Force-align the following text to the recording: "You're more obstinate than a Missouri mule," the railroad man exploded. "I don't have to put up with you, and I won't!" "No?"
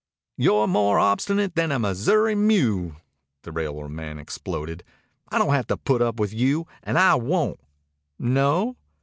"You're 0.35 0.65
more 0.65 0.97
obstinate 0.97 1.53
than 1.53 1.71
a 1.71 1.77
Missouri 1.77 2.33
mule," 2.33 2.95
the 3.43 3.51
railroad 3.51 3.91
man 3.91 4.17
exploded. 4.17 4.83
"I 5.29 5.37
don't 5.37 5.53
have 5.53 5.67
to 5.67 5.77
put 5.77 6.01
up 6.01 6.19
with 6.19 6.33
you, 6.33 6.65
and 6.81 6.97
I 6.97 7.13
won't!" 7.13 7.59
"No?" 8.17 8.77